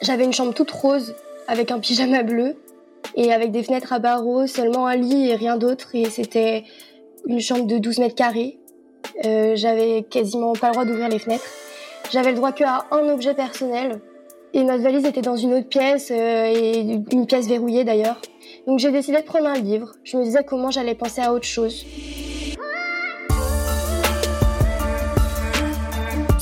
[0.00, 1.14] J'avais une chambre toute rose
[1.48, 2.56] avec un pyjama bleu
[3.16, 5.94] et avec des fenêtres à barreaux, seulement un lit et rien d'autre.
[5.94, 6.64] Et c'était
[7.26, 8.58] une chambre de 12 mètres carrés.
[9.24, 11.48] Euh, j'avais quasiment pas le droit d'ouvrir les fenêtres.
[12.12, 14.00] J'avais le droit qu'à un objet personnel.
[14.54, 18.20] Et notre valise était dans une autre pièce, euh, et une pièce verrouillée d'ailleurs.
[18.66, 19.92] Donc j'ai décidé de prendre un livre.
[20.04, 21.84] Je me disais comment j'allais penser à autre chose.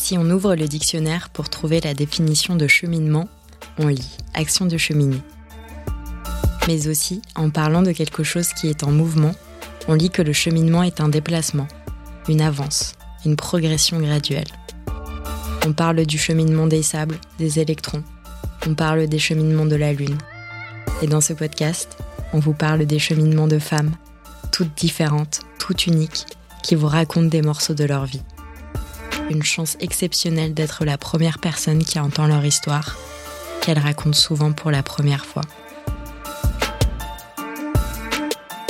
[0.06, 3.28] Si on ouvre le dictionnaire pour trouver la définition de cheminement,
[3.76, 5.20] on lit action de cheminer.
[6.68, 9.32] Mais aussi, en parlant de quelque chose qui est en mouvement,
[9.88, 11.66] on lit que le cheminement est un déplacement,
[12.28, 14.46] une avance, une progression graduelle.
[15.66, 18.04] On parle du cheminement des sables, des électrons.
[18.64, 20.18] On parle des cheminements de la Lune.
[21.02, 21.98] Et dans ce podcast,
[22.32, 23.96] on vous parle des cheminements de femmes,
[24.52, 26.26] toutes différentes, toutes uniques,
[26.62, 28.22] qui vous racontent des morceaux de leur vie.
[29.28, 32.96] Une chance exceptionnelle d'être la première personne qui entend leur histoire,
[33.60, 35.42] qu'elles racontent souvent pour la première fois.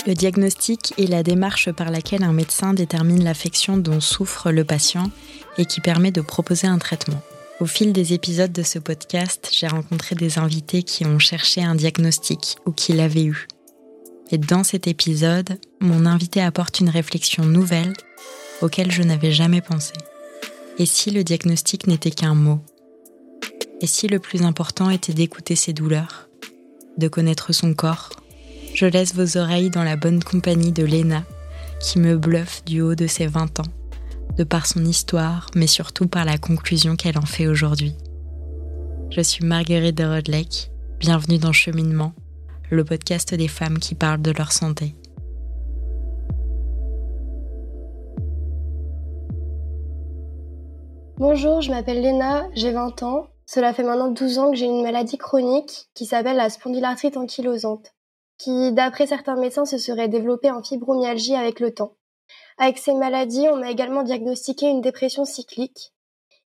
[0.07, 5.11] Le diagnostic est la démarche par laquelle un médecin détermine l'affection dont souffre le patient
[5.59, 7.21] et qui permet de proposer un traitement.
[7.59, 11.75] Au fil des épisodes de ce podcast, j'ai rencontré des invités qui ont cherché un
[11.75, 13.49] diagnostic ou qui l'avaient eu.
[14.31, 17.93] Et dans cet épisode, mon invité apporte une réflexion nouvelle
[18.63, 19.93] auquel je n'avais jamais pensé.
[20.79, 22.61] Et si le diagnostic n'était qu'un mot
[23.81, 26.29] Et si le plus important était d'écouter ses douleurs,
[26.99, 28.11] de connaître son corps
[28.77, 31.25] je laisse vos oreilles dans la bonne compagnie de Léna,
[31.81, 33.73] qui me bluffe du haut de ses 20 ans,
[34.37, 37.95] de par son histoire, mais surtout par la conclusion qu'elle en fait aujourd'hui.
[39.11, 42.13] Je suis Marguerite de Rodlek, bienvenue dans Cheminement,
[42.69, 44.95] le podcast des femmes qui parlent de leur santé.
[51.19, 53.29] Bonjour, je m'appelle Léna, j'ai 20 ans.
[53.47, 57.95] Cela fait maintenant 12 ans que j'ai une maladie chronique qui s'appelle la spondylarthrite ankylosante
[58.37, 61.95] qui, d'après certains médecins, se serait développée en fibromyalgie avec le temps.
[62.59, 65.95] Avec ces maladies, on m'a également diagnostiqué une dépression cyclique.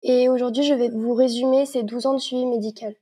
[0.04, 2.94] Et aujourd'hui, je vais vous résumer ces 12 ans de suivi médical.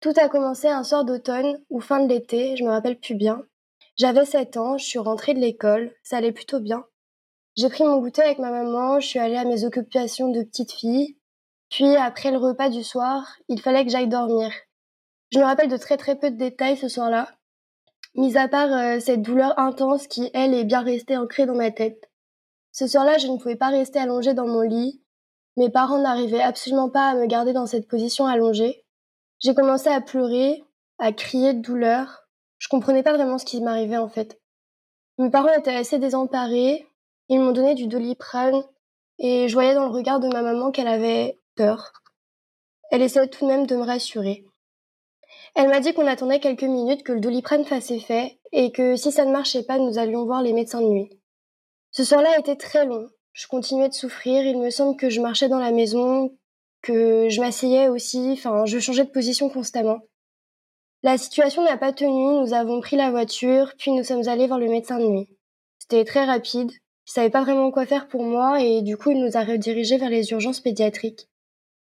[0.00, 3.42] Tout a commencé un soir d'automne ou fin de l'été, je me rappelle plus bien.
[3.96, 6.84] J'avais 7 ans, je suis rentrée de l'école, ça allait plutôt bien.
[7.58, 10.70] J'ai pris mon goûter avec ma maman, je suis allée à mes occupations de petite
[10.70, 11.18] fille.
[11.70, 14.52] Puis, après le repas du soir, il fallait que j'aille dormir.
[15.32, 17.28] Je me rappelle de très très peu de détails ce soir-là,
[18.14, 21.72] mis à part euh, cette douleur intense qui, elle, est bien restée ancrée dans ma
[21.72, 22.08] tête.
[22.70, 25.02] Ce soir-là, je ne pouvais pas rester allongée dans mon lit.
[25.56, 28.84] Mes parents n'arrivaient absolument pas à me garder dans cette position allongée.
[29.40, 30.62] J'ai commencé à pleurer,
[31.00, 32.28] à crier de douleur.
[32.58, 34.40] Je comprenais pas vraiment ce qui m'arrivait en fait.
[35.18, 36.87] Mes parents étaient assez désemparés.
[37.28, 38.62] Ils m'ont donné du doliprane
[39.18, 41.92] et je voyais dans le regard de ma maman qu'elle avait peur.
[42.90, 44.44] Elle essayait tout de même de me rassurer.
[45.54, 49.12] Elle m'a dit qu'on attendait quelques minutes que le doliprane fasse effet et que si
[49.12, 51.10] ça ne marchait pas, nous allions voir les médecins de nuit.
[51.90, 53.08] Ce soir-là était très long.
[53.32, 54.46] Je continuais de souffrir.
[54.46, 56.36] Il me semble que je marchais dans la maison,
[56.82, 58.30] que je m'asseyais aussi.
[58.32, 60.00] Enfin, je changeais de position constamment.
[61.02, 62.40] La situation n'a pas tenu.
[62.40, 65.28] Nous avons pris la voiture, puis nous sommes allés voir le médecin de nuit.
[65.78, 66.70] C'était très rapide.
[67.08, 69.96] Il savait pas vraiment quoi faire pour moi et du coup, il nous a redirigés
[69.96, 71.26] vers les urgences pédiatriques.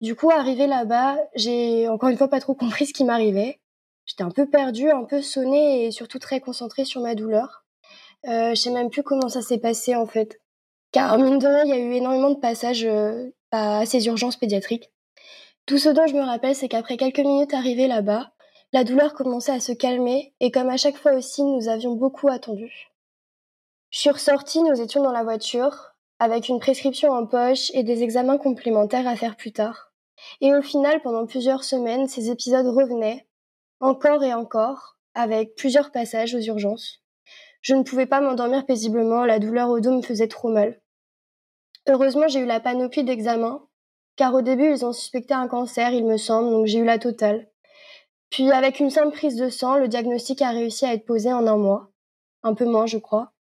[0.01, 3.59] Du coup, arrivé là-bas, j'ai encore une fois pas trop compris ce qui m'arrivait.
[4.05, 7.65] J'étais un peu perdue, un peu sonnée et surtout très concentrée sur ma douleur.
[8.27, 10.39] Euh, je sais même plus comment ça s'est passé en fait.
[10.91, 12.87] Car mine de rien, il y a eu énormément de passages
[13.51, 14.91] à ces urgences pédiatriques.
[15.65, 18.31] Tout ce dont je me rappelle, c'est qu'après quelques minutes arrivées là-bas,
[18.73, 22.27] la douleur commençait à se calmer et comme à chaque fois aussi, nous avions beaucoup
[22.27, 22.89] attendu.
[23.91, 28.03] Je suis ressortie, nous étions dans la voiture, avec une prescription en poche et des
[28.03, 29.91] examens complémentaires à faire plus tard.
[30.41, 33.27] Et au final, pendant plusieurs semaines, ces épisodes revenaient,
[33.79, 37.01] encore et encore, avec plusieurs passages aux urgences.
[37.61, 40.79] Je ne pouvais pas m'endormir paisiblement, la douleur au dos me faisait trop mal.
[41.88, 43.67] Heureusement, j'ai eu la panoplie d'examens,
[44.17, 47.00] car au début, ils ont suspecté un cancer, il me semble, donc j'ai eu la
[47.00, 47.50] totale.
[48.30, 51.47] Puis, avec une simple prise de sang, le diagnostic a réussi à être posé en
[51.47, 51.89] un mois.
[52.44, 53.33] Un peu moins, je crois.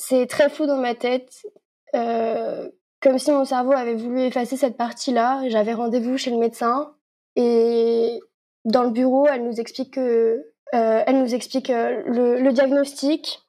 [0.00, 1.46] C'est très flou dans ma tête.
[1.94, 2.70] Euh,
[3.02, 5.46] comme si mon cerveau avait voulu effacer cette partie-là.
[5.48, 6.94] J'avais rendez-vous chez le médecin
[7.36, 8.18] et
[8.64, 13.42] dans le bureau, elle nous explique que, euh, elle nous explique euh, le, diagnostic.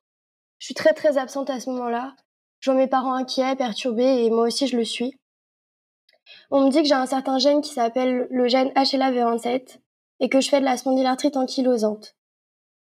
[0.59, 2.15] Je suis très très absente à ce moment-là.
[2.59, 5.18] Je vois mes parents inquiets, perturbés et moi aussi je le suis.
[6.50, 9.80] On me dit que j'ai un certain gène qui s'appelle le gène HLA-V27
[10.19, 12.18] et que je fais de la spondylarthrite ankylosante.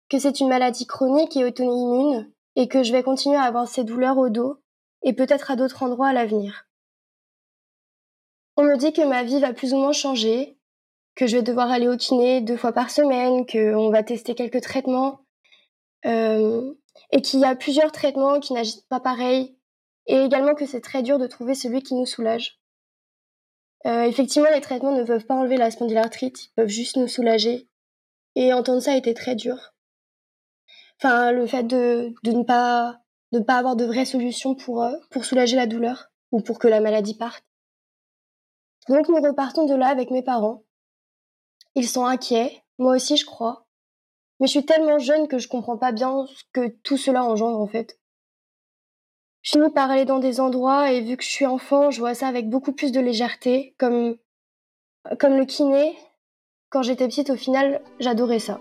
[0.09, 3.85] Que c'est une maladie chronique et auto-immune et que je vais continuer à avoir ces
[3.85, 4.57] douleurs au dos
[5.01, 6.67] et peut-être à d'autres endroits à l'avenir.
[8.57, 10.57] On me dit que ma vie va plus ou moins changer,
[11.15, 14.59] que je vais devoir aller au kiné deux fois par semaine, qu'on va tester quelques
[14.59, 15.21] traitements,
[16.05, 16.73] euh,
[17.13, 19.55] et qu'il y a plusieurs traitements qui n'agissent pas pareil,
[20.07, 22.59] et également que c'est très dur de trouver celui qui nous soulage.
[23.85, 27.69] Euh, effectivement, les traitements ne peuvent pas enlever la spondylarthrite, ils peuvent juste nous soulager.
[28.35, 29.73] Et entendre ça a été très dur.
[31.01, 32.99] Enfin, le fait de, de ne pas
[33.31, 36.67] de pas avoir de vraies solutions pour euh, pour soulager la douleur ou pour que
[36.67, 37.43] la maladie parte.
[38.87, 40.63] Donc nous repartons de là avec mes parents.
[41.75, 43.65] Ils sont inquiets, moi aussi je crois.
[44.39, 47.59] Mais je suis tellement jeune que je comprends pas bien ce que tout cela engendre
[47.59, 47.99] en fait.
[49.41, 52.13] Je finis par aller dans des endroits et vu que je suis enfant, je vois
[52.13, 54.17] ça avec beaucoup plus de légèreté, comme,
[55.17, 55.97] comme le kiné.
[56.69, 58.59] Quand j'étais petite, au final, j'adorais ça.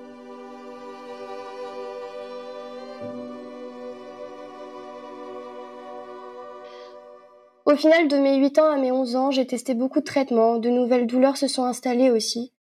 [7.69, 10.57] Au final, de mes 8 ans à mes 11 ans, j'ai testé beaucoup de traitements,
[10.57, 12.55] de nouvelles douleurs se sont installées aussi,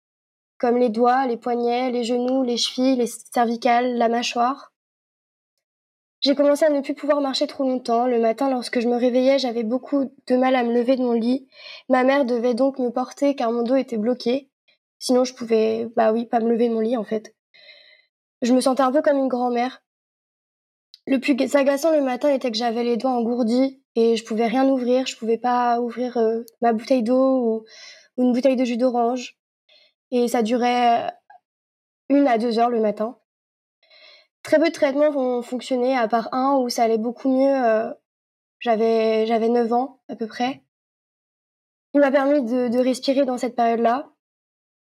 [0.57, 4.73] comme les doigts, les poignets, les genoux, les chevilles, les cervicales, la mâchoire.
[6.19, 8.05] J'ai commencé à ne plus pouvoir marcher trop longtemps.
[8.05, 11.13] Le matin, lorsque je me réveillais, j'avais beaucoup de mal à me lever de mon
[11.13, 11.47] lit.
[11.87, 14.49] Ma mère devait donc me porter car mon dos était bloqué.
[14.99, 17.33] Sinon, je pouvais, bah oui, pas me lever de mon lit en fait.
[18.41, 19.81] Je me sentais un peu comme une grand-mère.
[21.05, 24.69] Le plus agaçant le matin était que j'avais les doigts engourdis et je pouvais rien
[24.69, 25.07] ouvrir.
[25.07, 27.65] Je pouvais pas ouvrir euh, ma bouteille d'eau
[28.17, 29.37] ou, une bouteille de jus d'orange.
[30.11, 31.11] Et ça durait
[32.09, 33.17] une à deux heures le matin.
[34.43, 37.65] Très peu de traitements vont fonctionner, à part un où ça allait beaucoup mieux.
[37.65, 37.91] Euh,
[38.59, 40.63] j'avais j'avais 9 ans à peu près.
[41.93, 44.11] Il m'a permis de, de, respirer dans cette période-là.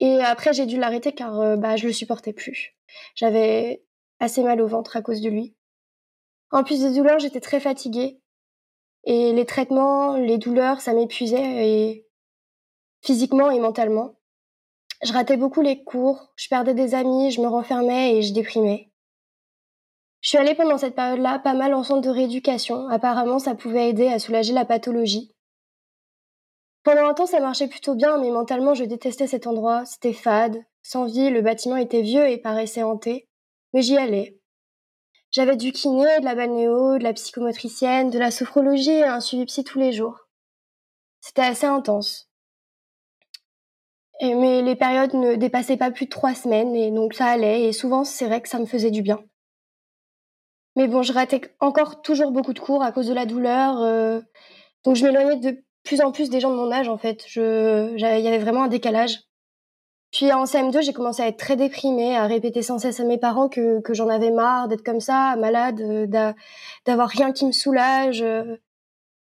[0.01, 2.77] Et après, j'ai dû l'arrêter car euh, bah, je le supportais plus.
[3.15, 3.83] J'avais
[4.21, 5.57] assez mal au ventre à cause de lui.
[6.51, 8.21] En plus des douleurs, j'étais très fatiguée.
[9.05, 12.05] Et les traitements, les douleurs, ça m'épuisait
[13.03, 14.17] physiquement et mentalement.
[15.03, 18.91] Je ratais beaucoup les cours, je perdais des amis, je me renfermais et je déprimais.
[20.21, 22.89] Je suis allée pendant cette période-là pas mal en centre de rééducation.
[22.89, 25.33] Apparemment, ça pouvait aider à soulager la pathologie.
[26.83, 29.85] Pendant un temps, ça marchait plutôt bien, mais mentalement, je détestais cet endroit.
[29.85, 33.29] C'était fade, sans vie, le bâtiment était vieux et paraissait hanté.
[33.73, 34.38] Mais j'y allais.
[35.39, 39.45] J'avais du kiné, de la balnéo, de la psychomotricienne, de la sophrologie et un suivi
[39.45, 40.27] psy tous les jours.
[41.21, 42.29] C'était assez intense.
[44.21, 47.73] Mais les périodes ne dépassaient pas plus de trois semaines, et donc ça allait, et
[47.73, 49.21] souvent c'est vrai que ça me faisait du bien.
[50.75, 53.81] Mais bon, je ratais encore toujours beaucoup de cours à cause de la douleur.
[53.81, 54.21] Euh,
[54.83, 57.33] donc je m'éloignais de plus en plus des gens de mon âge en fait.
[57.37, 59.21] Il y avait vraiment un décalage.
[60.11, 63.19] Puis en CM2, j'ai commencé à être très déprimée, à répéter sans cesse à mes
[63.19, 66.07] parents que, que j'en avais marre d'être comme ça, malade, euh,
[66.87, 68.57] d'avoir rien qui me soulage, euh,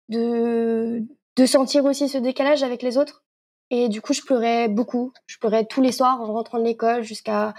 [0.09, 1.05] de,
[1.37, 3.25] de sentir aussi ce décalage avec les autres.
[3.71, 5.13] Et du coup, je pleurais beaucoup.
[5.27, 7.55] Je pleurais tous les soirs en rentrant de l'école jusqu'à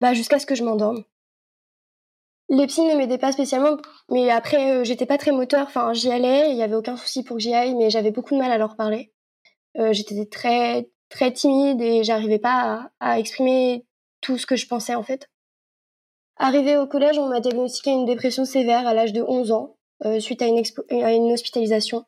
[0.00, 1.04] bah, jusqu'à ce que je m'endorme.
[2.50, 3.78] Les psys ne m'aidaient pas spécialement,
[4.10, 5.66] mais après, euh, j'étais pas très moteur.
[5.66, 8.34] Enfin, j'y allais, il y avait aucun souci pour que j'y aille, mais j'avais beaucoup
[8.34, 9.12] de mal à leur parler.
[9.90, 13.86] J'étais très, très timide et j'arrivais pas à, exprimer
[14.20, 15.30] tout ce que je pensais, en fait.
[16.36, 20.18] Arrivé au collège, on m'a diagnostiqué une dépression sévère à l'âge de 11 ans, euh,
[20.18, 22.04] suite à une, hospitalisation.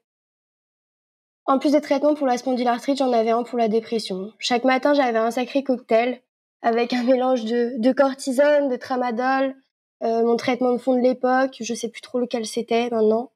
[1.45, 4.33] En plus des traitements pour la spondylarthrite, j'en avais un pour la dépression.
[4.41, 6.21] Chaque matin, j'avais un sacré cocktail
[6.61, 9.55] avec un mélange de, de cortisone, de tramadol,
[10.03, 13.31] euh, mon traitement de fond de l'époque, je sais plus trop lequel c'était maintenant,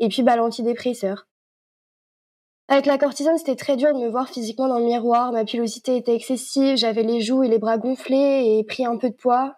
[0.00, 1.26] et puis bah, l'antidépresseur.
[2.68, 5.96] Avec la cortisone, c'était très dur de me voir physiquement dans le miroir, ma pilosité
[5.96, 9.56] était excessive, j'avais les joues et les bras gonflés et pris un peu de poids.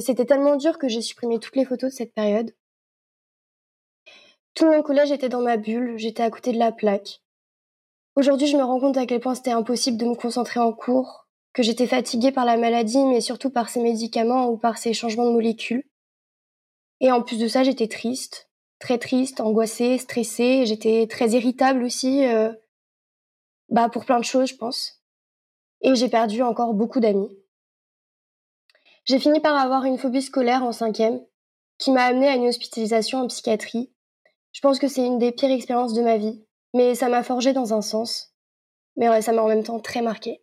[0.00, 2.54] C'était tellement dur que j'ai supprimé toutes les photos de cette période.
[4.54, 7.22] Tout mon collège était dans ma bulle, j'étais à côté de la plaque.
[8.16, 11.26] Aujourd'hui, je me rends compte à quel point c'était impossible de me concentrer en cours,
[11.52, 15.26] que j'étais fatiguée par la maladie, mais surtout par ces médicaments ou par ces changements
[15.26, 15.82] de molécules.
[17.00, 20.66] Et en plus de ça, j'étais triste, très triste, angoissée, stressée.
[20.66, 22.52] J'étais très irritable aussi, euh,
[23.68, 25.02] bah pour plein de choses, je pense.
[25.80, 27.36] Et j'ai perdu encore beaucoup d'amis.
[29.04, 31.20] J'ai fini par avoir une phobie scolaire en cinquième,
[31.78, 33.92] qui m'a amenée à une hospitalisation en psychiatrie.
[34.52, 37.52] Je pense que c'est une des pires expériences de ma vie, mais ça m'a forgé
[37.52, 38.34] dans un sens.
[38.96, 40.42] Mais ça m'a en même temps très marqué.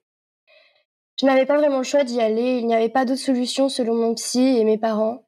[1.20, 3.96] Je n'avais pas vraiment le choix d'y aller, il n'y avait pas d'autre solution selon
[3.96, 5.24] mon psy et mes parents.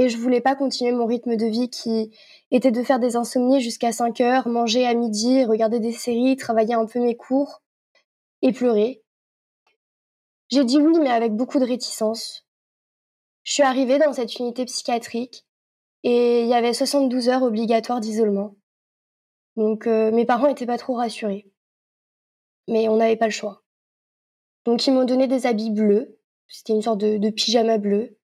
[0.00, 2.10] Et je voulais pas continuer mon rythme de vie qui
[2.50, 6.72] était de faire des insomnies jusqu'à 5 heures, manger à midi, regarder des séries, travailler
[6.72, 7.60] un peu mes cours
[8.40, 9.02] et pleurer.
[10.48, 12.46] J'ai dit oui, mais avec beaucoup de réticence.
[13.42, 15.44] Je suis arrivée dans cette unité psychiatrique
[16.02, 18.56] et il y avait 72 heures obligatoires d'isolement.
[19.56, 21.52] Donc euh, mes parents étaient pas trop rassurés.
[22.68, 23.64] mais on n'avait pas le choix.
[24.64, 28.16] Donc ils m'ont donné des habits bleus, c'était une sorte de, pyjama bleu.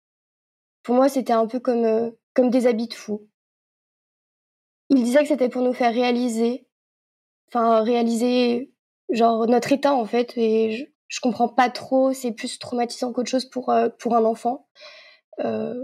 [0.86, 3.26] Pour moi, c'était un peu comme, euh, comme des habits de fou.
[4.88, 6.68] Ils disaient que c'était pour nous faire réaliser,
[7.48, 8.72] enfin réaliser
[9.10, 13.28] genre notre état en fait, et je, je comprends pas trop, c'est plus traumatisant qu'autre
[13.28, 14.68] chose pour, euh, pour un enfant.
[15.40, 15.74] Euh,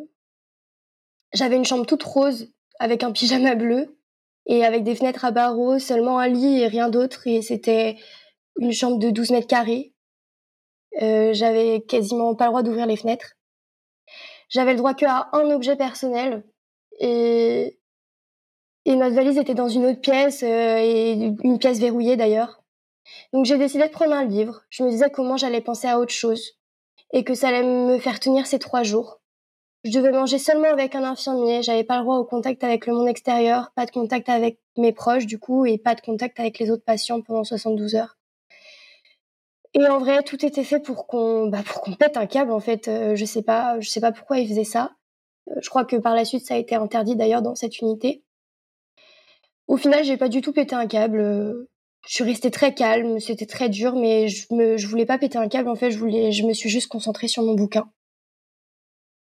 [1.33, 3.99] j'avais une chambre toute rose avec un pyjama bleu
[4.47, 7.27] et avec des fenêtres à barreaux, seulement un lit et rien d'autre.
[7.27, 7.97] Et c'était
[8.57, 9.95] une chambre de 12 mètres carrés.
[11.01, 13.35] J'avais quasiment pas le droit d'ouvrir les fenêtres.
[14.53, 16.45] J'avais le droit qu'à un objet personnel
[17.01, 17.79] et
[18.85, 22.63] et notre valise était dans une autre pièce euh, et une pièce verrouillée d'ailleurs.
[23.33, 24.63] Donc j'ai décidé de prendre un livre.
[24.71, 26.59] Je me disais comment j'allais penser à autre chose
[27.13, 29.21] et que ça allait me faire tenir ces trois jours.
[29.85, 32.95] Je devais manger seulement avec un infirmier, j'avais pas le droit au contact avec le
[32.95, 36.59] monde extérieur, pas de contact avec mes proches du coup et pas de contact avec
[36.59, 38.17] les autres patients pendant 72 heures.
[39.75, 42.61] Et en vrai, tout était fait pour qu'on bah, pour qu'on pète un câble en
[42.61, 44.93] fait, euh, je sais pas, je sais pas pourquoi ils faisaient ça.
[45.51, 48.23] Euh, je crois que par la suite ça a été interdit d'ailleurs dans cette unité.
[49.69, 51.21] Au final, j'ai pas du tout pété un câble.
[51.21, 51.71] Euh,
[52.07, 55.39] je suis restée très calme, c'était très dur, mais je me, je voulais pas péter
[55.39, 55.69] un câble.
[55.69, 57.89] En fait, je voulais, je me suis juste concentrée sur mon bouquin.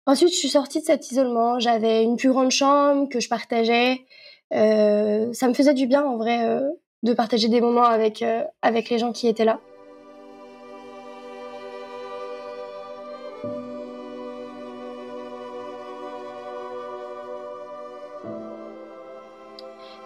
[0.08, 1.60] Ensuite, je suis sortie de cet isolement.
[1.60, 4.06] J'avais une plus grande chambre que je partageais.
[4.52, 6.60] Ça me faisait du bien, en vrai,
[7.04, 8.26] de partager des moments avec,
[8.64, 9.62] avec les gens qui étaient là.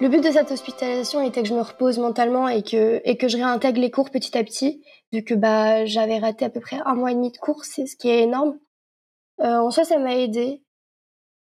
[0.02, 3.30] Le but de cette hospitalisation était que je me repose mentalement et que, et que
[3.30, 4.84] je réintègre les cours petit à petit,
[5.14, 7.86] vu que bah, j'avais raté à peu près un mois et demi de cours, c'est
[7.86, 8.60] ce qui est énorme.
[9.40, 10.62] Euh, en soi, ça m'a aidé,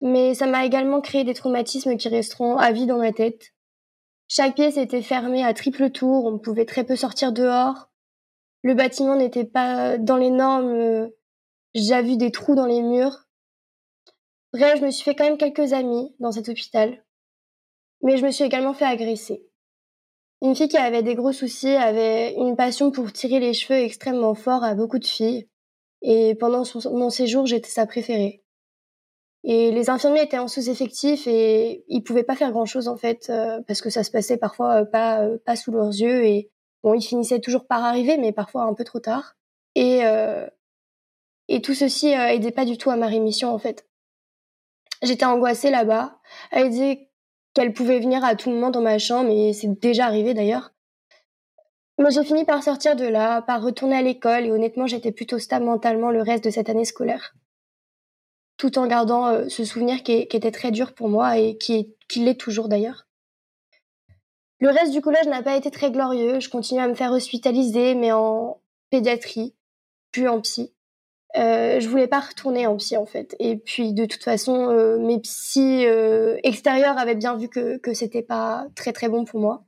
[0.00, 3.52] mais ça m'a également créé des traumatismes qui resteront à vie dans ma tête.
[4.28, 7.90] Chaque pièce était fermée à triple tour, on pouvait très peu sortir dehors.
[8.62, 11.09] Le bâtiment n'était pas dans les normes, euh,
[11.75, 13.26] j'ai vu des trous dans les murs.
[14.55, 17.05] Bref, je me suis fait quand même quelques amis dans cet hôpital,
[18.02, 19.45] mais je me suis également fait agresser.
[20.40, 24.35] Une fille qui avait des gros soucis avait une passion pour tirer les cheveux extrêmement
[24.35, 25.49] fort à beaucoup de filles.
[26.00, 26.62] Et pendant
[26.93, 28.45] mon séjour, j'étais sa préférée.
[29.45, 33.61] Et les infirmiers étaient en sous-effectif et ils pouvaient pas faire grand-chose en fait euh,
[33.67, 36.50] parce que ça se passait parfois euh, pas euh, pas sous leurs yeux et
[36.83, 39.37] bon ils finissaient toujours par arriver mais parfois un peu trop tard
[39.76, 40.00] et
[41.47, 43.87] et tout ceci aidait pas du tout à ma rémission en fait.
[45.02, 46.19] J'étais angoissée là-bas.
[46.50, 47.07] Elle disait
[47.58, 50.72] qu'elle pouvait venir à tout moment dans ma chambre et c'est déjà arrivé d'ailleurs.
[51.98, 55.40] Moi, j'ai fini par sortir de là, par retourner à l'école et honnêtement, j'étais plutôt
[55.40, 57.34] stable mentalement le reste de cette année scolaire.
[58.58, 62.20] Tout en gardant euh, ce souvenir qui, était très dur pour moi et qui, qui
[62.20, 63.08] l'est toujours d'ailleurs.
[64.60, 66.38] Le reste du collège n'a pas été très glorieux.
[66.38, 68.60] Je continue à me faire hospitaliser, mais en
[68.90, 69.56] pédiatrie,
[70.12, 70.72] puis en psy.
[71.37, 73.37] Euh, je voulais pas retourner en psy en fait.
[73.38, 77.92] Et puis de toute façon, euh, mes psys euh, extérieurs avaient bien vu que que
[77.94, 79.64] c'était pas très très bon pour moi.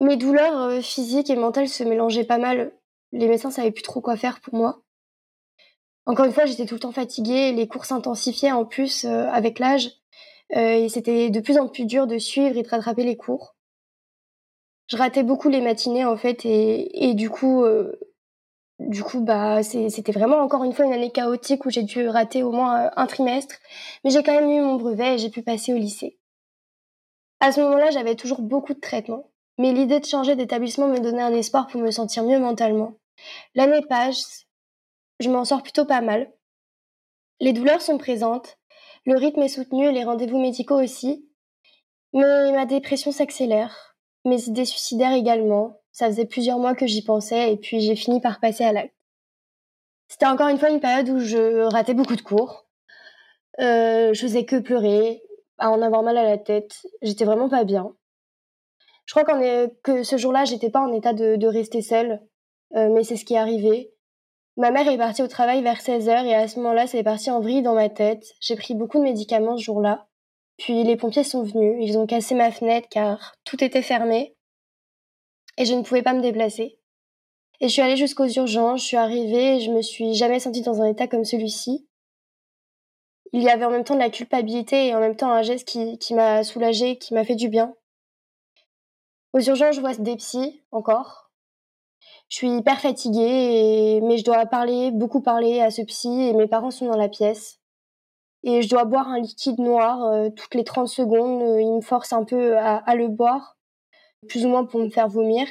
[0.00, 2.72] Mes douleurs physiques et mentales se mélangeaient pas mal.
[3.12, 4.82] Les médecins savaient plus trop quoi faire pour moi.
[6.06, 9.90] Encore une fois, j'étais tout le temps fatiguée, les cours s'intensifiaient en plus avec l'âge,
[10.50, 13.53] et c'était de plus en plus dur de suivre et de rattraper les cours.
[14.86, 17.64] Je ratais beaucoup les matinées en fait, et, du coup,
[18.78, 22.42] du coup, bah, c'était vraiment encore une fois une année chaotique où j'ai dû rater
[22.42, 23.56] au moins un trimestre,
[24.04, 26.18] mais j'ai quand même eu mon brevet et j'ai pu passer au lycée.
[27.40, 31.22] À ce moment-là, j'avais toujours beaucoup de traitements, mais l'idée de changer d'établissement me donnait
[31.22, 32.96] un espoir pour me sentir mieux mentalement.
[33.54, 34.46] L'année passe,
[35.20, 36.32] je m'en sors plutôt pas mal.
[37.40, 38.58] Les douleurs sont présentes,
[39.04, 41.28] le rythme est soutenu et les rendez-vous médicaux aussi,
[42.12, 43.93] mais ma dépression s'accélère,
[44.24, 45.80] mes idées suicidaires également.
[45.92, 48.94] Ça faisait plusieurs mois que j'y pensais et puis j'ai fini par passer à l'acte.
[50.08, 52.66] C'était encore une fois une période où je ratais beaucoup de cours.
[53.60, 55.22] Euh, je faisais que pleurer,
[55.58, 56.86] à en avoir mal à la tête.
[57.02, 57.94] J'étais vraiment pas bien.
[59.06, 62.22] Je crois est, que ce jour-là, j'étais pas en état de, rester seule,
[62.74, 63.92] euh, mais c'est ce qui est arrivé.
[64.56, 67.30] Ma mère est partie au travail vers 16 heures et à ce moment-là, c'est parti
[67.30, 68.24] en vrille dans ma tête.
[68.40, 70.06] J'ai pris beaucoup de médicaments ce jour-là.
[70.56, 74.36] Puis les pompiers sont venus, ils ont cassé ma fenêtre car tout était fermé
[75.56, 76.78] et je ne pouvais pas me déplacer.
[77.60, 80.62] Et je suis allée jusqu'aux urgences, je suis arrivée et je me suis jamais sentie
[80.62, 81.86] dans un état comme celui-ci
[83.34, 85.66] il y avait en même temps de la culpabilité et en même temps un geste
[85.66, 87.74] qui, qui m'a soulagée, qui m'a fait du bien.
[89.32, 91.32] Aux urgences, je vois des psys encore.
[92.28, 96.46] Je suis hyper fatiguée, mais je dois parler, beaucoup parler à ce psy et mes
[96.46, 97.58] parents sont dans la pièce.
[98.44, 101.42] Et je dois boire un liquide noir euh, toutes les 30 secondes.
[101.42, 103.56] Euh, il me force un peu à, à, le boire.
[104.28, 105.46] plus ou moins pour me faire vomir.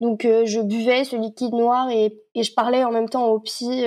[0.00, 3.82] Donc je buvais ce liquide noir et, et, je parlais en même temps au psy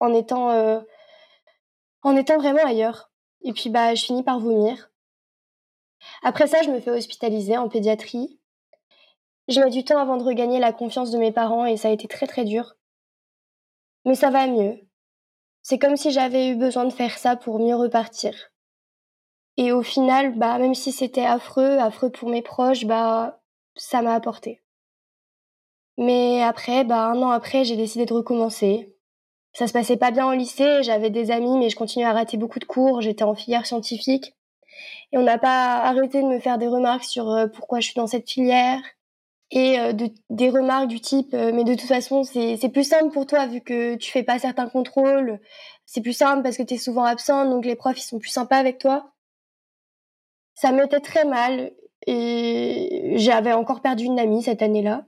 [0.00, 0.82] en étant
[2.02, 3.10] en étant vraiment ailleurs.
[3.42, 4.90] Et puis bah je finis par vomir.
[6.22, 8.40] Après ça, je me fais hospitaliser en pédiatrie.
[9.48, 11.92] Je mets du temps avant de regagner la confiance de mes parents et ça a
[11.92, 12.76] été très très dur.
[14.06, 14.83] Mais ça va mieux.
[15.64, 18.34] C'est comme si j'avais eu besoin de faire ça pour mieux repartir.
[19.56, 23.40] Et au final, bah même si c'était affreux, affreux pour mes proches, bah
[23.74, 24.62] ça m'a apporté.
[25.96, 28.94] Mais après, bah un an après, j'ai décidé de recommencer.
[29.54, 32.36] Ça se passait pas bien au lycée, j'avais des amis, mais je continuais à rater
[32.36, 34.34] beaucoup de cours, j'étais en filière scientifique.
[35.12, 37.94] Et on n'a pas arrêté de me faire des remarques sur euh, pourquoi je suis
[37.94, 38.82] dans cette filière.
[39.56, 39.92] Et euh,
[40.30, 43.60] des remarques du type, euh, mais de toute façon, c'est plus simple pour toi vu
[43.60, 45.40] que tu fais pas certains contrôles.
[45.86, 48.30] C'est plus simple parce que tu es souvent absente, donc les profs, ils sont plus
[48.30, 49.12] sympas avec toi.
[50.56, 51.72] Ça m'était très mal
[52.08, 55.06] et j'avais encore perdu une amie cette année-là.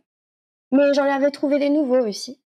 [0.71, 2.41] Mais j'en avais trouvé des nouveaux aussi.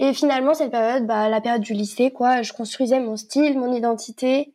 [0.00, 3.72] Et finalement, cette période, bah, la période du lycée, quoi, je construisais mon style, mon
[3.72, 4.54] identité.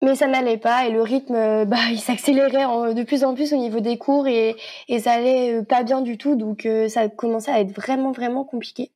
[0.00, 3.56] Mais ça n'allait pas et le rythme, bah, il s'accélérait de plus en plus au
[3.56, 4.56] niveau des cours et,
[4.88, 6.36] et ça allait euh, pas bien du tout.
[6.36, 8.92] Donc, euh, ça commençait à être vraiment, vraiment compliqué.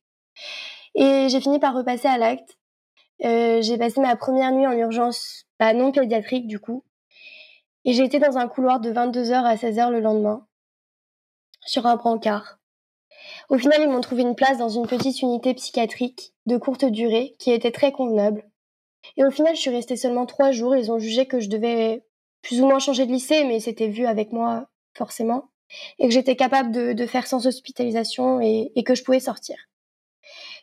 [0.95, 2.57] Et j'ai fini par repasser à l'acte.
[3.25, 6.83] Euh, j'ai passé ma première nuit en urgence, bah, non pédiatrique du coup.
[7.85, 10.45] Et j'ai été dans un couloir de 22h à 16h le lendemain,
[11.65, 12.59] sur un brancard.
[13.49, 17.35] Au final, ils m'ont trouvé une place dans une petite unité psychiatrique de courte durée
[17.39, 18.43] qui était très convenable.
[19.17, 20.75] Et au final, je suis restée seulement trois jours.
[20.75, 22.03] Ils ont jugé que je devais
[22.41, 25.49] plus ou moins changer de lycée, mais c'était vu avec moi forcément,
[25.97, 29.57] et que j'étais capable de, faire sans hospitalisation et, que je pouvais sortir.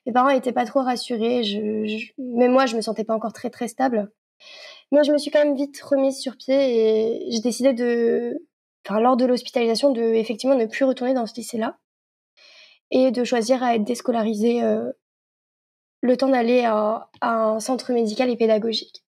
[0.07, 3.51] Mes parents n'étaient pas trop rassurés, je, mais moi, je me sentais pas encore très
[3.51, 4.11] très stable.
[4.93, 8.47] Mais je me suis quand même vite remise sur pied et j'ai décidé de,
[8.87, 11.79] enfin, lors de l'hospitalisation, de effectivement ne plus retourner dans ce lycée-là
[12.91, 14.91] et de choisir à être déscolarisée euh,
[16.01, 19.05] le temps d'aller à, un centre médical et pédagogique.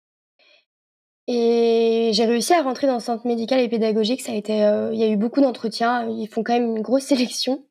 [1.27, 4.21] Et j'ai réussi à rentrer dans le centre médical et pédagogique.
[4.21, 6.09] Ça a été, euh, il y a eu beaucoup d'entretiens.
[6.09, 7.65] Ils font quand même une grosse sélection.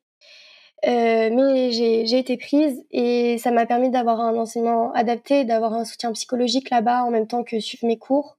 [0.86, 5.84] Euh, mais j'ai été prise et ça m'a permis d'avoir un enseignement adapté, d'avoir un
[5.84, 8.38] soutien psychologique là-bas en même temps que suivre mes cours.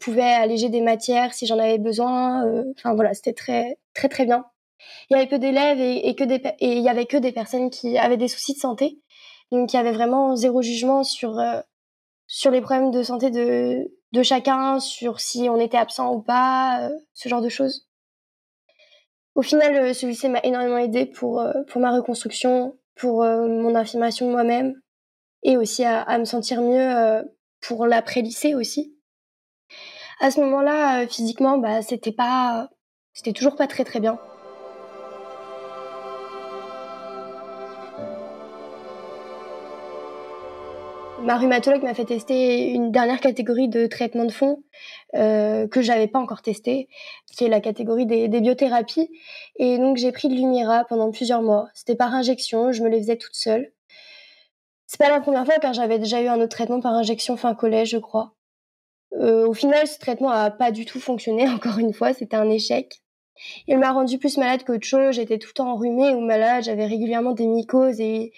[0.00, 2.44] Je pouvais alléger des matières si j'en avais besoin.
[2.76, 4.44] Enfin voilà, c'était très très très bien
[5.10, 7.70] il y avait peu d'élèves et, que des et il y avait que des personnes
[7.70, 8.98] qui avaient des soucis de santé.
[9.52, 11.60] Donc il y avait vraiment zéro jugement sur euh,
[12.26, 16.88] sur les problèmes de santé de de chacun, sur si on était absent ou pas,
[16.88, 17.88] euh, ce genre de choses.
[19.34, 24.26] Au final, euh, ce lycée m'a énormément aidé pour pour ma reconstruction, pour mon affirmation
[24.26, 24.74] de moi-même
[25.42, 27.22] et aussi à, à, me sentir mieux
[27.60, 28.96] pour l'après-lycée aussi.
[30.20, 32.70] À ce moment-là, physiquement, bah c'était pas
[33.12, 34.18] c'était toujours pas très très bien.
[41.22, 44.62] Ma rhumatologue m'a fait tester une dernière catégorie de traitement de fond
[45.14, 46.88] euh, que j'avais pas encore testé,
[47.32, 49.08] qui est la catégorie des, biothérapies.
[49.56, 51.68] Et donc j'ai pris de l'Humira pendant plusieurs mois.
[51.74, 53.72] C'était par injection, je me les faisais toute seule.
[54.86, 57.54] C'est pas la première fois car j'avais déjà eu un autre traitement par injection fin
[57.54, 58.34] collège, je crois.
[59.18, 61.48] Euh, au final, ce traitement a pas du tout fonctionné.
[61.48, 63.02] Encore une fois, c'était un échec.
[63.66, 65.14] Il m'a rendu plus malade qu'autre chose.
[65.14, 66.64] J'étais tout le temps enrhumée ou malade.
[66.64, 68.32] J'avais régulièrement des mycoses et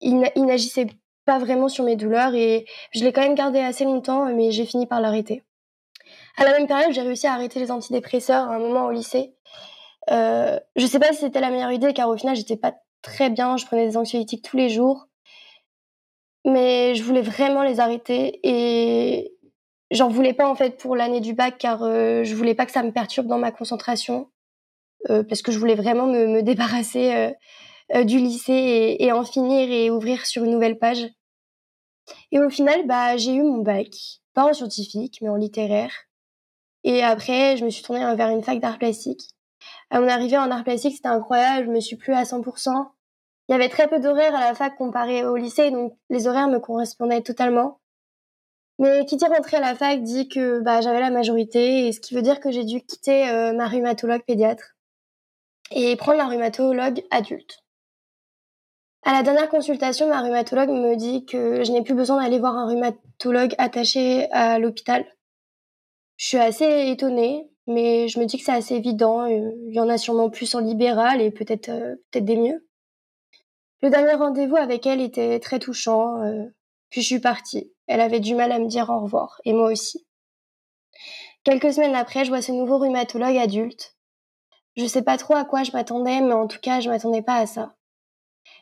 [0.00, 0.86] il n'agissait
[1.28, 4.64] pas vraiment sur mes douleurs et je l'ai quand même gardé assez longtemps, mais j'ai
[4.64, 5.44] fini par l'arrêter.
[6.38, 9.34] À la même période, j'ai réussi à arrêter les antidépresseurs à un moment au lycée.
[10.10, 13.28] Euh, je sais pas si c'était la meilleure idée car au final j'étais pas très
[13.28, 15.06] bien, je prenais des anxiolytiques tous les jours.
[16.46, 19.34] Mais je voulais vraiment les arrêter et
[19.90, 22.72] j'en voulais pas en fait pour l'année du bac car euh, je voulais pas que
[22.72, 24.30] ça me perturbe dans ma concentration
[25.10, 27.32] euh, parce que je voulais vraiment me, me débarrasser euh,
[27.94, 31.06] euh, du lycée et, en finir et ouvrir sur une nouvelle page.
[32.32, 33.88] Et au final, bah, j'ai eu mon bac,
[34.34, 35.92] pas en scientifique, mais en littéraire.
[36.84, 39.22] Et après, je me suis tournée vers une fac d'art plastique.
[39.90, 42.90] À mon arrivée en art plastique, c'était incroyable, je me suis plus à 100%.
[43.48, 46.48] Il y avait très peu d'horaires à la fac comparé au lycée, donc les horaires
[46.48, 47.80] me correspondaient totalement.
[48.78, 52.14] Mais qui dit à la fac dit que bah, j'avais la majorité, et ce qui
[52.14, 54.76] veut dire que j'ai dû quitter euh, ma rhumatologue pédiatre
[55.70, 57.64] et prendre la rhumatologue adulte.
[59.02, 62.56] À la dernière consultation, ma rhumatologue me dit que je n'ai plus besoin d'aller voir
[62.56, 65.06] un rhumatologue attaché à l'hôpital.
[66.16, 69.24] Je suis assez étonnée, mais je me dis que c'est assez évident.
[69.26, 72.66] Il y en a sûrement plus en libéral et peut-être euh, peut-être des mieux.
[73.82, 76.20] Le dernier rendez-vous avec elle était très touchant.
[76.22, 76.44] Euh,
[76.90, 77.72] puis je suis partie.
[77.86, 80.06] Elle avait du mal à me dire au revoir, et moi aussi.
[81.44, 83.96] Quelques semaines après, je vois ce nouveau rhumatologue adulte.
[84.76, 87.36] Je sais pas trop à quoi je m'attendais, mais en tout cas, je m'attendais pas
[87.36, 87.77] à ça.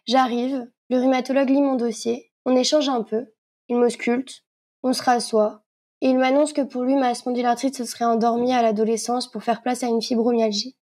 [0.07, 3.27] J'arrive, le rhumatologue lit mon dossier, on échange un peu,
[3.69, 4.45] il m'ausculte,
[4.85, 5.65] on se rassoit,
[6.01, 9.63] et il m'annonce que pour lui, ma spondylarthrite se serait endormie à l'adolescence pour faire
[9.63, 10.77] place à une fibromyalgie.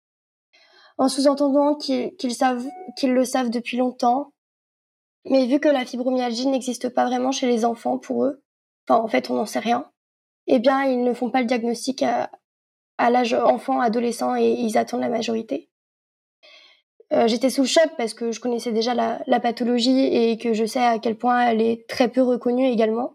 [0.97, 4.33] En sous-entendant qu'ils le savent depuis longtemps,
[5.27, 8.43] mais vu que la fibromyalgie n'existe pas vraiment chez les enfants pour eux,
[8.89, 9.91] enfin en fait on n'en sait rien,
[10.47, 12.31] eh bien ils ne font pas le diagnostic à,
[12.97, 15.70] à l'âge enfant, adolescent et ils attendent la majorité.
[17.12, 20.83] Euh, j'étais sous choc parce que je connaissais déjà la, pathologie et que je sais
[20.83, 23.14] à quel point elle est très peu reconnue également.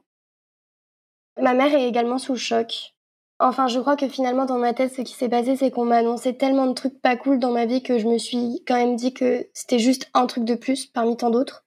[1.40, 2.96] Ma mère est également sous choc.
[3.40, 5.98] Enfin, je crois que finalement, dans ma tête, ce qui s'est passé, c'est qu'on m'a
[5.98, 8.96] annoncé tellement de trucs pas cool dans ma vie que je me suis quand même
[8.96, 11.66] dit que c'était juste un truc de plus parmi tant d'autres.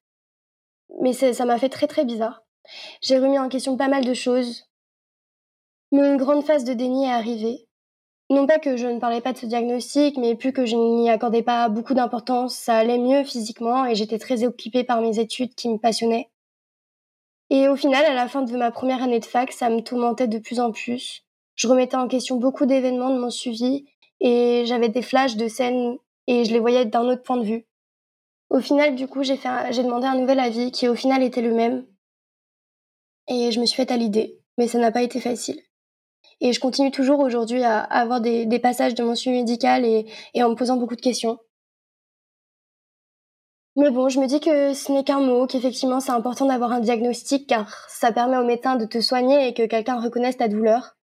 [1.00, 2.42] Mais ça m'a fait très très bizarre.
[3.02, 4.64] J'ai remis en question pas mal de choses.
[5.92, 7.67] Mais une grande phase de déni est arrivée.
[8.30, 11.08] Non pas que je ne parlais pas de ce diagnostic, mais plus que je n'y
[11.08, 15.54] accordais pas beaucoup d'importance, ça allait mieux physiquement et j'étais très occupée par mes études
[15.54, 16.28] qui me passionnaient.
[17.48, 20.28] Et au final, à la fin de ma première année de fac, ça me tourmentait
[20.28, 21.24] de plus en plus.
[21.54, 23.86] Je remettais en question beaucoup d'événements de mon suivi
[24.20, 27.66] et j'avais des flashs de scènes et je les voyais d'un autre point de vue.
[28.50, 29.38] Au final, du coup, j'ai
[29.70, 31.86] j'ai demandé un nouvel avis qui au final était le même.
[33.28, 35.60] Et je me suis faite à l'idée, mais ça n'a pas été facile.
[36.40, 40.06] Et je continue toujours aujourd'hui à, avoir des, passages de mon suivi médical et,
[40.42, 41.38] en me posant beaucoup de questions.
[43.76, 46.80] Mais bon, je me dis que ce n'est qu'un mot, qu'effectivement c'est important d'avoir un
[46.80, 50.96] diagnostic car ça permet au médecin de te soigner et que quelqu'un reconnaisse ta douleur.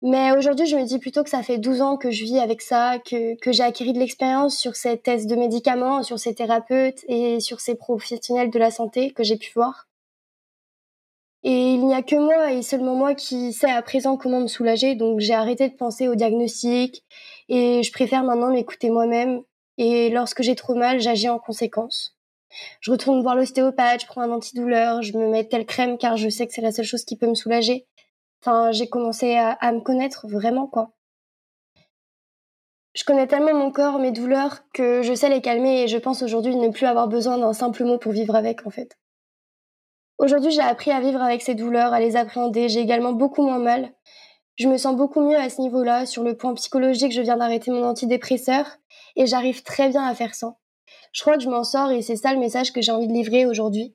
[0.00, 2.62] Mais aujourd'hui, je me dis plutôt que ça fait 12 ans que je vis avec
[2.62, 7.04] ça, que, que j'ai acquis de l'expérience sur ces tests de médicaments, sur ces thérapeutes
[7.08, 9.87] et sur ces professionnels de la santé que j'ai pu voir.
[11.44, 14.48] Et il n'y a que moi et seulement moi qui sais à présent comment me
[14.48, 17.04] soulager, donc j'ai arrêté de penser au diagnostic
[17.48, 19.42] et je préfère maintenant m'écouter moi-même
[19.76, 22.16] et lorsque j'ai trop mal, j'agis en conséquence.
[22.80, 26.28] Je retourne voir l'ostéopathe, je prends un antidouleur, je me mets telle crème car je
[26.28, 27.86] sais que c'est la seule chose qui peut me soulager.
[28.42, 30.92] Enfin, j'ai commencé à, à me connaître vraiment, quoi.
[32.94, 36.22] Je connais tellement mon corps, mes douleurs, que je sais les calmer et je pense
[36.22, 38.96] aujourd'hui ne plus avoir besoin d'un simple mot pour vivre avec, en fait.
[40.18, 42.68] Aujourd'hui, j'ai appris à vivre avec ces douleurs, à les appréhender.
[42.68, 43.92] J'ai également beaucoup moins mal.
[44.56, 46.06] Je me sens beaucoup mieux à ce niveau-là.
[46.06, 48.66] Sur le point psychologique, je viens d'arrêter mon antidépresseur
[49.14, 50.58] et j'arrive très bien à faire sans.
[51.12, 53.12] Je crois que je m'en sors et c'est ça le message que j'ai envie de
[53.12, 53.94] livrer aujourd'hui.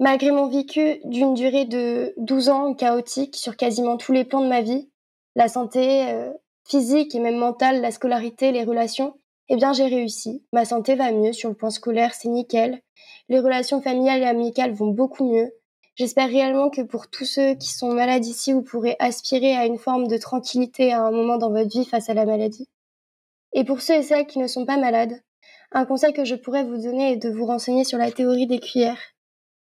[0.00, 4.48] Malgré mon vécu d'une durée de 12 ans chaotique sur quasiment tous les plans de
[4.48, 4.90] ma vie,
[5.34, 6.32] la santé euh,
[6.66, 10.46] physique et même mentale, la scolarité, les relations, eh bien j'ai réussi.
[10.52, 12.80] Ma santé va mieux sur le point scolaire, c'est nickel.
[13.30, 15.52] Les relations familiales et amicales vont beaucoup mieux.
[15.96, 19.76] J'espère réellement que pour tous ceux qui sont malades ici, vous pourrez aspirer à une
[19.76, 22.66] forme de tranquillité à un moment dans votre vie face à la maladie.
[23.52, 25.20] Et pour ceux et celles qui ne sont pas malades,
[25.72, 28.60] un conseil que je pourrais vous donner est de vous renseigner sur la théorie des
[28.60, 29.00] cuillères.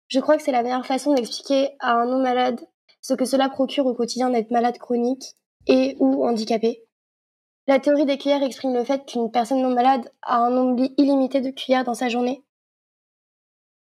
[0.09, 2.59] Je crois que c'est la meilleure façon d'expliquer à un non malade
[2.99, 5.35] ce que cela procure au quotidien d'être malade chronique
[5.67, 6.83] et ou handicapé.
[7.67, 11.39] La théorie des cuillères exprime le fait qu'une personne non malade a un nombre illimité
[11.39, 12.43] de cuillères dans sa journée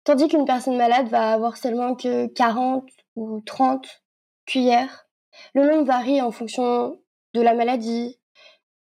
[0.04, 3.86] Tandis qu'une personne malade va avoir seulement que 40 ou 30
[4.46, 5.06] cuillères.
[5.54, 7.00] Le nombre varie en fonction
[7.34, 8.18] de la maladie,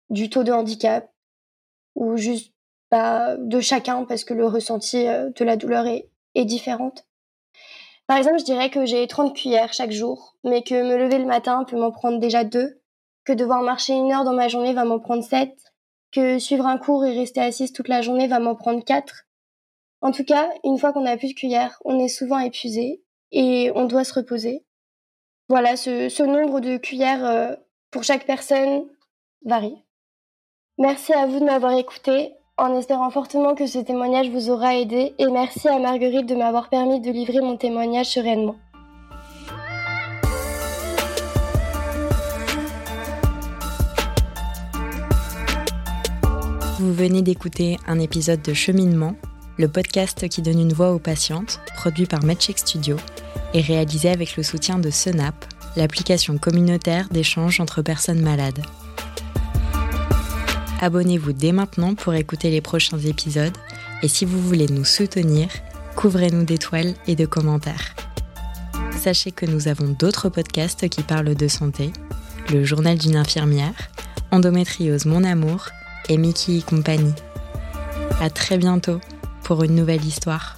[0.10, 1.10] du taux de handicap
[1.95, 2.54] ou juste
[2.91, 7.06] bah, de chacun parce que le ressenti euh, de la douleur est, est différente.
[8.08, 11.25] Par exemple, je dirais que j'ai 30 cuillères chaque jour, mais que me lever le
[11.25, 12.80] matin peut m'en prendre déjà deux,
[13.23, 15.56] que devoir marcher une heure dans ma journée va m'en prendre sept,
[16.12, 19.24] que suivre un cours et rester assise toute la journée va m'en prendre quatre,
[20.06, 23.72] en tout cas, une fois qu'on a plus de cuillère, on est souvent épuisé et
[23.74, 24.63] on doit se reposer.
[25.50, 27.56] Voilà, ce, nombre de cuillères euh,
[27.89, 28.86] pour chaque personne
[29.44, 29.84] varie.
[30.78, 35.15] Merci à vous de m'avoir écouté, en espérant fortement que ce témoignage vous aura aidé,
[35.18, 38.58] et merci à Marguerite de m'avoir permis de livrer mon témoignage sereinement.
[46.78, 49.15] Vous venez d'écouter un épisode de Cheminement
[49.58, 52.98] le podcast qui donne une voix aux patientes, produit par MedCheck Studio
[53.54, 58.62] et réalisé avec le soutien de Senap, l'application communautaire d'échange entre personnes malades.
[60.82, 63.58] Abonnez-vous dès maintenant pour écouter les prochains épisodes
[64.04, 65.48] et si vous voulez nous soutenir,
[65.96, 67.96] couvrez-nous d'étoiles et de commentaires.
[68.98, 71.94] Sachez que nous avons d'autres podcasts qui parlent de santé,
[72.52, 73.74] le journal d'une infirmière,
[74.32, 75.70] Endométriose Mon Amour
[76.10, 77.13] et Mickey et compagnie.
[78.20, 79.00] À très bientôt
[79.45, 80.58] pour une nouvelle histoire.